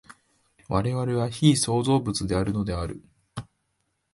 [0.67, 3.03] 我々は被創造物であるのである。